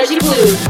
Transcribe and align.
Sergi 0.00 0.18
Blue. 0.18 0.69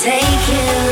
take 0.00 0.48
you 0.48 0.91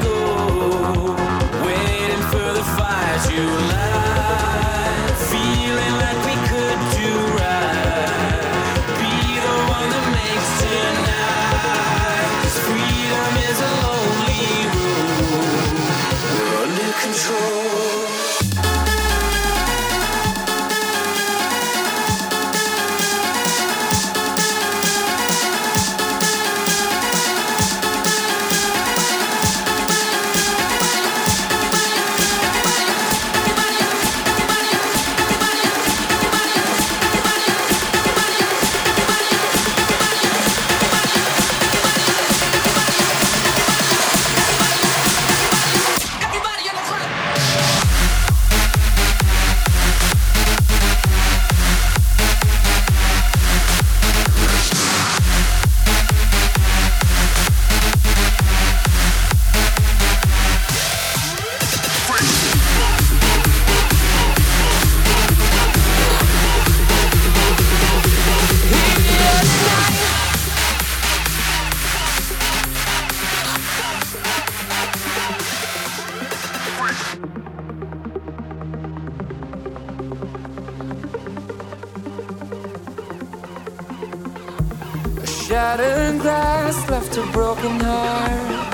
Shattered 85.51 86.21
glass 86.21 86.89
left 86.89 87.17
a 87.17 87.23
broken 87.33 87.77
heart. 87.81 88.73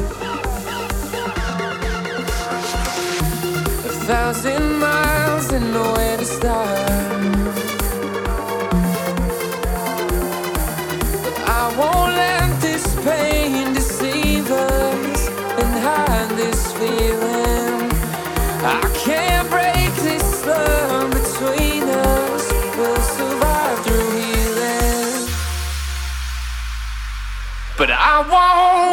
A 3.83 3.93
thousand 4.05 4.77
miles 4.77 5.51
and 5.53 5.73
nowhere 5.73 6.17
to 6.17 6.25
start. 6.25 6.76
I 28.17 28.21
want. 28.21 28.86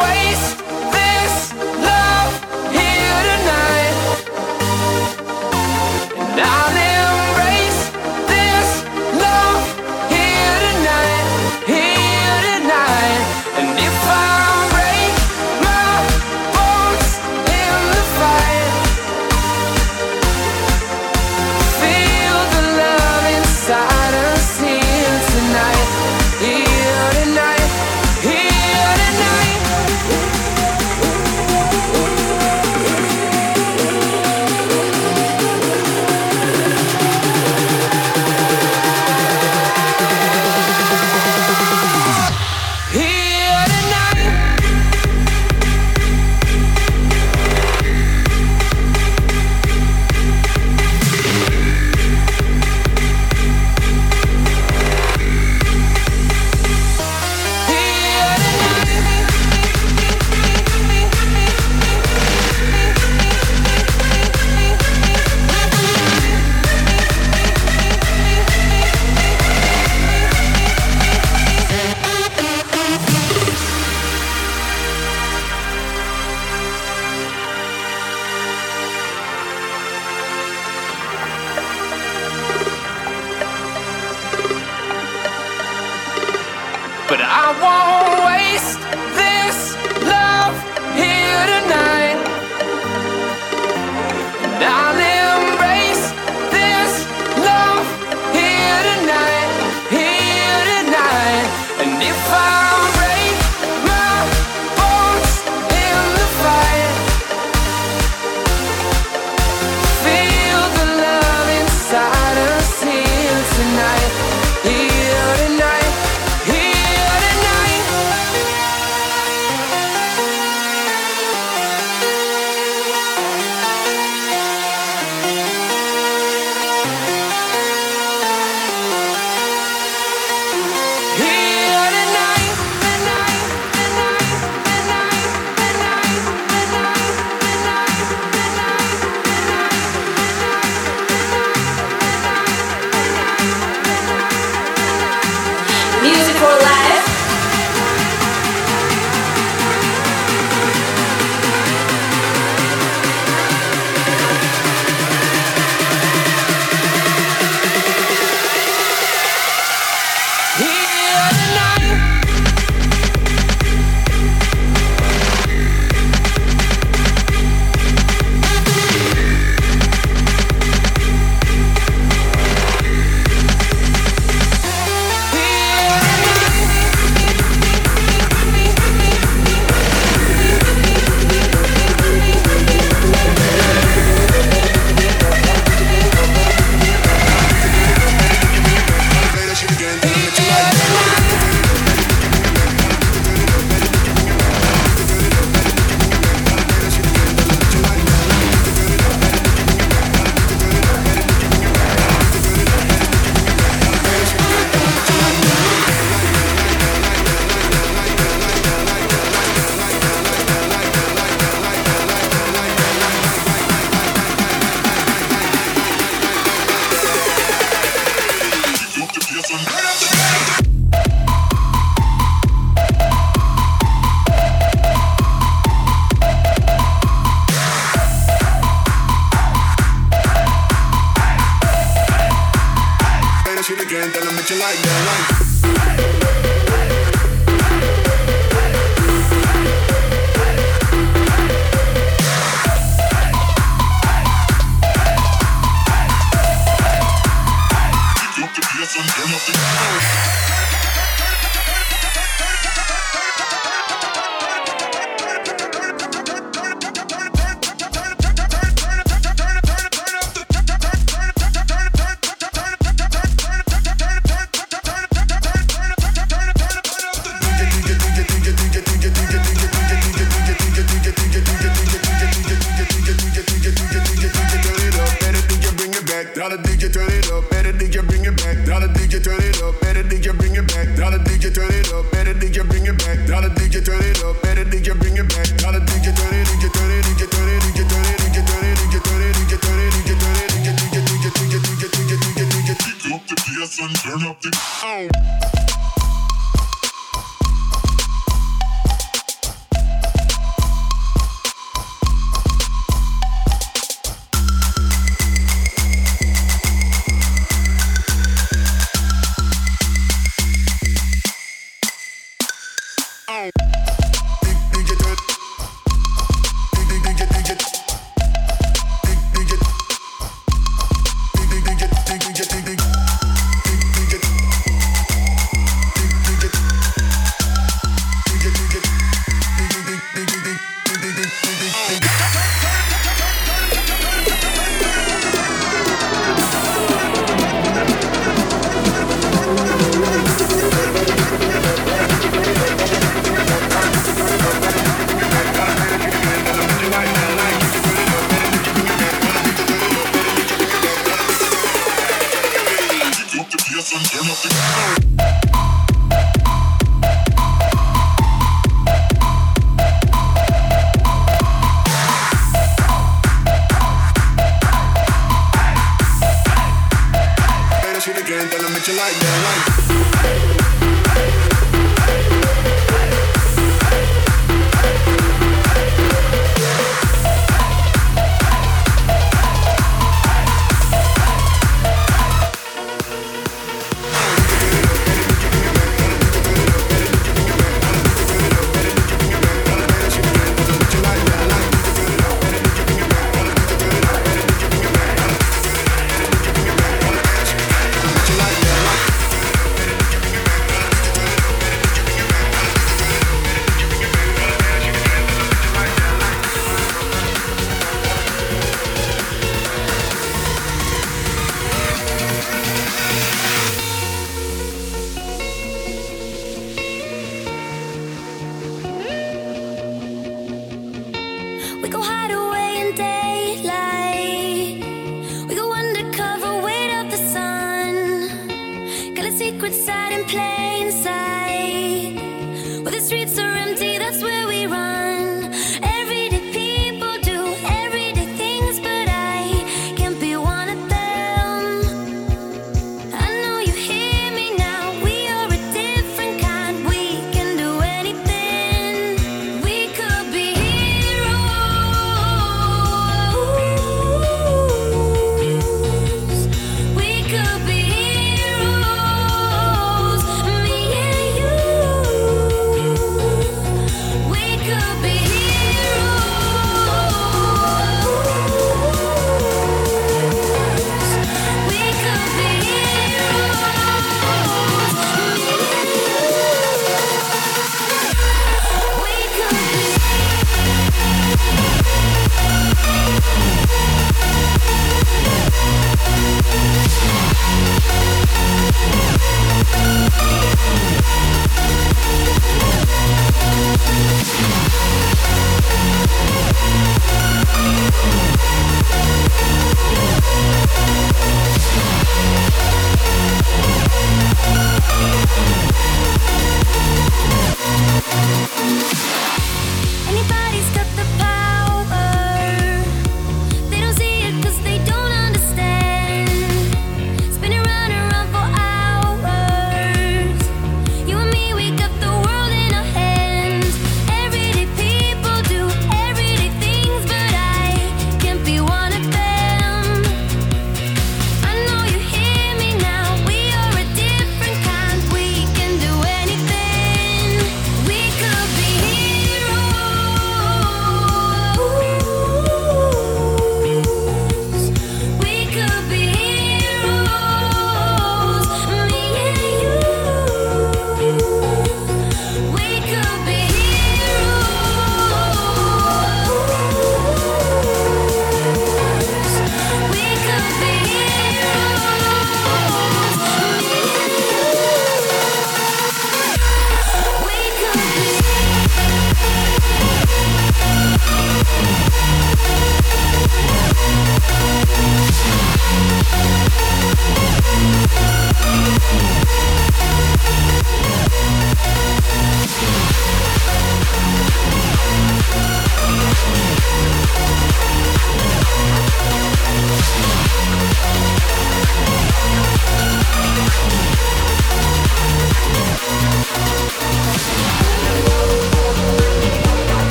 Be 429.87 430.64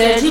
DJ 0.00 0.29